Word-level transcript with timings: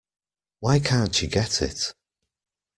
Why 0.61 0.79
can't 0.79 1.21
you 1.21 1.27
get 1.27 1.61
it? 1.61 1.93